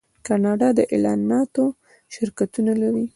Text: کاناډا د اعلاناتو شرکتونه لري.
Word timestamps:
کاناډا 0.27 0.69
د 0.77 0.79
اعلاناتو 0.93 1.63
شرکتونه 2.13 2.71
لري. 2.81 3.05